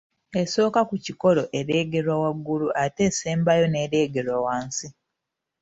[0.41, 4.87] Esooka ku kikolo ereegerwa waggulu ate esembayo n’ereegerwa wansi